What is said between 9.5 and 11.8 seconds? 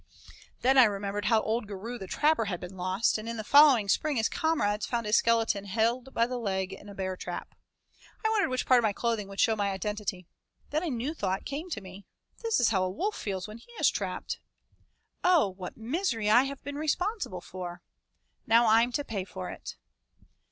my identity. Then a new thought came